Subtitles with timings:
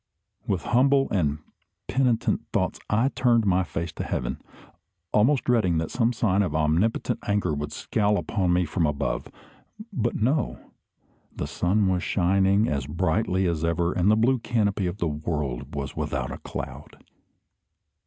[0.47, 1.37] With humble and
[1.87, 4.41] penitent thoughts I turned my face to heaven,
[5.11, 9.27] almost dreading that some sign of omnipotent anger would scowl upon me from above.
[9.93, 10.57] But no!
[11.35, 15.75] The sun was shining as brightly as ever, and the blue canopy of the world
[15.75, 16.97] was without a cloud.